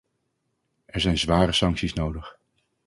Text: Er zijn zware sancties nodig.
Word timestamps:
Er 0.85 0.99
zijn 1.01 1.17
zware 1.17 1.51
sancties 1.51 1.93
nodig. 1.93 2.37